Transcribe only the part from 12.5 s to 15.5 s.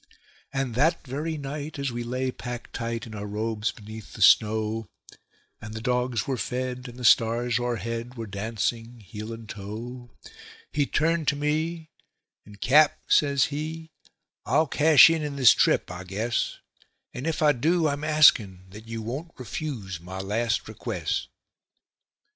"Cap," says he, "I'll cash in